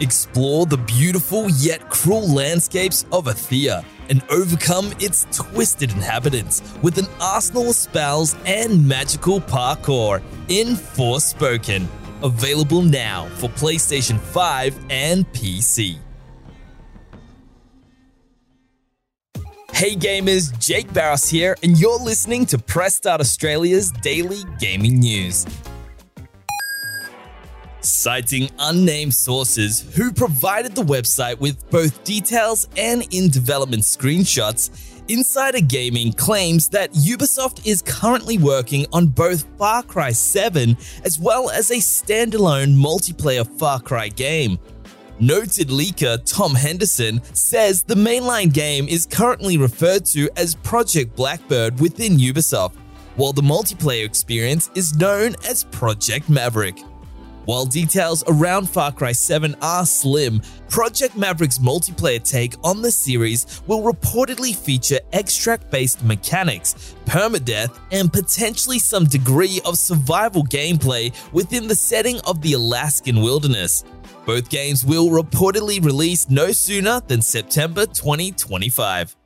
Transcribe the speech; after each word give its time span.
Explore 0.00 0.66
the 0.66 0.78
beautiful 0.78 1.48
yet 1.50 1.88
cruel 1.88 2.28
landscapes 2.28 3.04
of 3.12 3.26
Athia 3.26 3.84
and 4.08 4.22
overcome 4.30 4.92
its 4.98 5.26
twisted 5.30 5.92
inhabitants 5.92 6.60
with 6.82 6.98
an 6.98 7.06
arsenal 7.20 7.70
of 7.70 7.76
spells 7.76 8.36
and 8.44 8.86
magical 8.86 9.40
parkour 9.40 10.20
in 10.48 10.74
Forspoken. 10.74 11.86
Available 12.22 12.82
now 12.82 13.26
for 13.36 13.48
PlayStation 13.48 14.18
5 14.18 14.78
and 14.90 15.26
PC. 15.32 15.98
Hey 19.72 19.96
gamers, 19.96 20.56
Jake 20.60 20.92
Barros 20.92 21.28
here, 21.28 21.56
and 21.64 21.76
you're 21.76 21.98
listening 21.98 22.46
to 22.46 22.58
Press 22.58 22.94
Start 22.94 23.20
Australia's 23.20 23.90
daily 23.90 24.44
gaming 24.60 25.00
news. 25.00 25.44
Citing 27.82 28.48
unnamed 28.60 29.12
sources 29.12 29.80
who 29.96 30.12
provided 30.12 30.72
the 30.76 30.82
website 30.84 31.40
with 31.40 31.68
both 31.68 32.04
details 32.04 32.68
and 32.76 33.04
in 33.10 33.28
development 33.28 33.82
screenshots, 33.82 34.70
Insider 35.08 35.60
Gaming 35.60 36.12
claims 36.12 36.68
that 36.68 36.92
Ubisoft 36.92 37.66
is 37.66 37.82
currently 37.82 38.38
working 38.38 38.86
on 38.92 39.08
both 39.08 39.46
Far 39.58 39.82
Cry 39.82 40.12
7 40.12 40.76
as 41.04 41.18
well 41.18 41.50
as 41.50 41.72
a 41.72 41.78
standalone 41.78 42.72
multiplayer 42.72 43.44
Far 43.58 43.80
Cry 43.80 44.08
game. 44.10 44.60
Noted 45.18 45.66
leaker 45.66 46.24
Tom 46.24 46.54
Henderson 46.54 47.20
says 47.34 47.82
the 47.82 47.96
mainline 47.96 48.52
game 48.52 48.86
is 48.86 49.06
currently 49.06 49.58
referred 49.58 50.04
to 50.06 50.30
as 50.36 50.54
Project 50.54 51.16
Blackbird 51.16 51.80
within 51.80 52.12
Ubisoft, 52.12 52.74
while 53.16 53.32
the 53.32 53.42
multiplayer 53.42 54.04
experience 54.04 54.70
is 54.76 54.96
known 54.96 55.34
as 55.44 55.64
Project 55.64 56.28
Maverick. 56.30 56.78
While 57.44 57.64
details 57.64 58.22
around 58.28 58.68
Far 58.70 58.92
Cry 58.92 59.10
7 59.10 59.56
are 59.62 59.84
slim, 59.84 60.40
Project 60.68 61.16
Maverick's 61.16 61.58
multiplayer 61.58 62.22
take 62.22 62.54
on 62.62 62.82
the 62.82 62.90
series 62.92 63.62
will 63.66 63.82
reportedly 63.82 64.54
feature 64.54 65.00
extract 65.12 65.68
based 65.68 66.04
mechanics, 66.04 66.94
permadeath, 67.04 67.76
and 67.90 68.12
potentially 68.12 68.78
some 68.78 69.06
degree 69.06 69.60
of 69.64 69.76
survival 69.76 70.44
gameplay 70.44 71.12
within 71.32 71.66
the 71.66 71.74
setting 71.74 72.20
of 72.20 72.40
the 72.42 72.52
Alaskan 72.52 73.20
wilderness. 73.20 73.84
Both 74.24 74.48
games 74.48 74.84
will 74.84 75.08
reportedly 75.08 75.84
release 75.84 76.30
no 76.30 76.52
sooner 76.52 77.00
than 77.08 77.20
September 77.22 77.86
2025. 77.86 79.16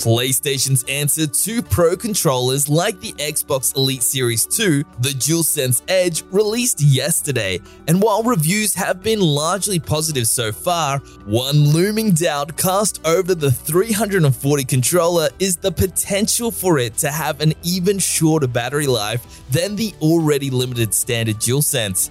PlayStation's 0.00 0.82
answer 0.84 1.26
to 1.26 1.62
Pro 1.62 1.94
controllers 1.94 2.70
like 2.70 2.98
the 3.00 3.12
Xbox 3.12 3.76
Elite 3.76 4.02
Series 4.02 4.46
2, 4.46 4.82
the 5.00 5.10
DualSense 5.10 5.82
Edge, 5.88 6.24
released 6.30 6.80
yesterday. 6.80 7.60
And 7.86 8.00
while 8.00 8.22
reviews 8.22 8.72
have 8.74 9.02
been 9.02 9.20
largely 9.20 9.78
positive 9.78 10.26
so 10.26 10.52
far, 10.52 11.00
one 11.26 11.56
looming 11.68 12.12
doubt 12.12 12.56
cast 12.56 13.06
over 13.06 13.34
the 13.34 13.50
340 13.50 14.64
controller 14.64 15.28
is 15.38 15.56
the 15.56 15.70
potential 15.70 16.50
for 16.50 16.78
it 16.78 16.96
to 16.98 17.10
have 17.10 17.42
an 17.42 17.52
even 17.62 17.98
shorter 17.98 18.48
battery 18.48 18.86
life 18.86 19.42
than 19.50 19.76
the 19.76 19.92
already 20.00 20.48
limited 20.48 20.94
standard 20.94 21.36
DualSense. 21.36 22.10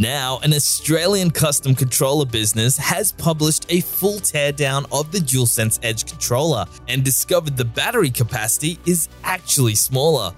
Now, 0.00 0.38
an 0.44 0.54
Australian 0.54 1.32
custom 1.32 1.74
controller 1.74 2.24
business 2.24 2.76
has 2.76 3.10
published 3.10 3.66
a 3.68 3.80
full 3.80 4.20
teardown 4.20 4.86
of 4.92 5.10
the 5.10 5.18
DualSense 5.18 5.80
Edge 5.82 6.06
controller 6.06 6.66
and 6.86 7.02
discovered 7.02 7.56
the 7.56 7.64
battery 7.64 8.10
capacity 8.10 8.78
is 8.86 9.08
actually 9.24 9.74
smaller. 9.74 10.32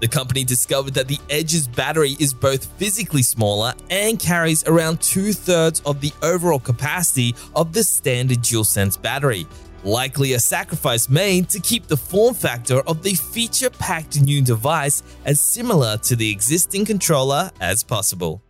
The 0.00 0.08
company 0.08 0.42
discovered 0.42 0.94
that 0.94 1.06
the 1.06 1.20
Edge's 1.30 1.68
battery 1.68 2.16
is 2.18 2.34
both 2.34 2.66
physically 2.78 3.22
smaller 3.22 3.74
and 3.90 4.18
carries 4.18 4.66
around 4.66 5.00
two 5.00 5.32
thirds 5.32 5.82
of 5.86 6.00
the 6.00 6.12
overall 6.22 6.58
capacity 6.58 7.36
of 7.54 7.72
the 7.72 7.84
standard 7.84 8.38
DualSense 8.38 9.00
battery, 9.00 9.46
likely 9.84 10.32
a 10.32 10.40
sacrifice 10.40 11.08
made 11.08 11.48
to 11.50 11.60
keep 11.60 11.86
the 11.86 11.96
form 11.96 12.34
factor 12.34 12.80
of 12.80 13.04
the 13.04 13.14
feature 13.14 13.70
packed 13.70 14.20
new 14.20 14.42
device 14.42 15.04
as 15.24 15.40
similar 15.40 15.96
to 15.98 16.16
the 16.16 16.28
existing 16.28 16.84
controller 16.84 17.52
as 17.60 17.84
possible. 17.84 18.42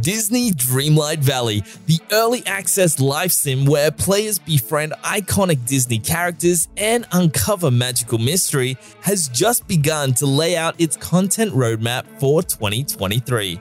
Disney 0.00 0.50
Dreamlight 0.50 1.18
Valley, 1.18 1.62
the 1.86 2.00
early 2.10 2.44
access 2.46 2.98
live 2.98 3.32
sim 3.32 3.66
where 3.66 3.90
players 3.90 4.38
befriend 4.38 4.92
iconic 5.02 5.66
Disney 5.66 5.98
characters 5.98 6.68
and 6.76 7.06
uncover 7.12 7.70
magical 7.70 8.18
mystery, 8.18 8.78
has 9.02 9.28
just 9.28 9.66
begun 9.68 10.14
to 10.14 10.26
lay 10.26 10.56
out 10.56 10.74
its 10.80 10.96
content 10.96 11.52
roadmap 11.52 12.06
for 12.18 12.42
2023. 12.42 13.60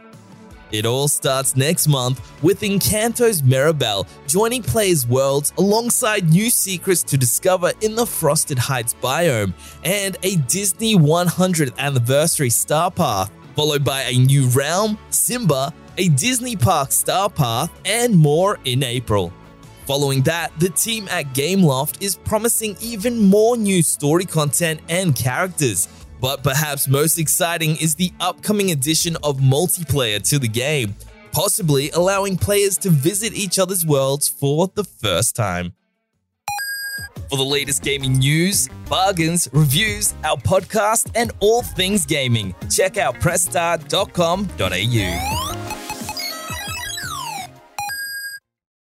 It 0.72 0.86
all 0.86 1.08
starts 1.08 1.56
next 1.56 1.88
month 1.88 2.20
with 2.42 2.62
Encanto's 2.62 3.44
Mirabel 3.44 4.08
joining 4.26 4.64
players' 4.64 5.06
worlds 5.06 5.54
alongside 5.58 6.30
new 6.30 6.50
secrets 6.50 7.04
to 7.04 7.18
discover 7.18 7.74
in 7.82 7.96
the 7.96 8.08
Frosted 8.08 8.58
Heights 8.58 8.96
biome 8.96 9.54
and 9.84 10.18
a 10.24 10.38
Disney 10.38 10.96
100th 10.96 11.78
anniversary 11.78 12.50
star 12.50 12.90
path, 12.90 13.30
followed 13.56 13.84
by 13.84 14.02
a 14.04 14.18
new 14.18 14.48
realm, 14.48 14.98
Simba, 15.12 15.72
a 15.98 16.09
Disney 16.09 16.56
Park 16.56 16.92
Star 16.92 17.30
Path, 17.30 17.72
and 17.86 18.16
more 18.16 18.59
in 18.66 18.84
April. 18.84 19.34
Following 19.86 20.22
that, 20.24 20.52
the 20.59 20.70
team 20.70 21.08
at 21.09 21.34
Gameloft 21.34 22.02
is 22.02 22.16
promising 22.16 22.78
even 22.80 23.20
more 23.20 23.58
new 23.58 23.84
story 23.84 24.26
content 24.26 24.80
and 24.88 25.14
characters. 25.16 25.90
But 26.22 26.42
perhaps 26.42 26.88
most 26.88 27.20
exciting 27.20 27.76
is 27.82 27.96
the 27.96 28.14
upcoming 28.22 28.72
addition 28.72 29.18
of 29.24 29.40
multiplayer 29.40 30.26
to 30.30 30.40
the 30.40 30.48
game, 30.48 30.96
possibly 31.34 31.92
allowing 31.92 32.38
players 32.38 32.78
to 32.78 32.90
visit 32.90 33.34
each 33.34 33.59
other's 33.59 33.86
worlds 33.86 34.30
for 34.30 34.72
the 34.74 34.86
first 34.86 35.36
time. 35.36 35.74
For 37.30 37.36
the 37.36 37.44
latest 37.44 37.84
gaming 37.84 38.20
news, 38.20 38.70
bargains, 38.88 39.50
reviews, 39.52 40.14
our 40.24 40.38
podcast, 40.38 41.12
and 41.16 41.34
all 41.40 41.64
things 41.64 42.06
gaming, 42.06 42.53
check 42.70 42.98
out 42.98 43.16
pressstart.com.au. 43.16 45.43